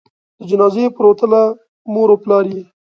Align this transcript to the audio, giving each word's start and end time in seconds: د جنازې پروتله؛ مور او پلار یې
د 0.39 0.41
جنازې 0.49 0.85
پروتله؛ 0.97 1.41
مور 1.93 2.09
او 2.13 2.17
پلار 2.23 2.45
یې 2.53 2.61